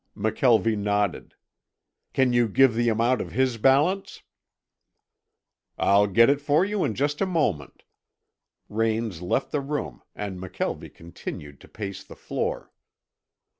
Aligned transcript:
McKelvie 0.17 0.75
nodded. 0.79 1.35
"Can 2.11 2.33
you 2.33 2.47
give 2.47 2.71
me 2.71 2.77
the 2.81 2.89
amount 2.89 3.21
of 3.21 3.33
his 3.33 3.59
balance?" 3.59 4.23
"I'll 5.77 6.07
get 6.07 6.27
it 6.27 6.41
for 6.41 6.65
you 6.65 6.83
in 6.83 6.95
just 6.95 7.21
a 7.21 7.27
moment." 7.27 7.83
Raines 8.67 9.21
left 9.21 9.51
the 9.51 9.61
room 9.61 10.01
and 10.15 10.39
McKelvie 10.39 10.91
continued 10.95 11.61
to 11.61 11.67
pace 11.67 12.03
the 12.03 12.15
floor. 12.15 12.71